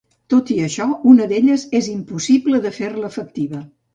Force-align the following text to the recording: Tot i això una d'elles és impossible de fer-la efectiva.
Tot 0.33 0.47
i 0.53 0.55
això 0.67 0.87
una 1.11 1.27
d'elles 1.33 1.67
és 1.81 1.91
impossible 1.93 2.63
de 2.65 2.75
fer-la 2.81 3.13
efectiva. 3.15 3.63